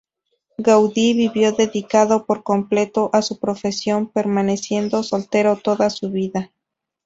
Gaudí 0.57 1.13
vivió 1.13 1.51
dedicado 1.51 2.25
por 2.25 2.41
completo 2.41 3.11
a 3.13 3.21
su 3.21 3.37
profesión, 3.39 4.07
permaneciendo 4.09 5.03
soltero 5.03 5.57
toda 5.57 5.91
su 5.91 6.09
vida. 6.09 6.51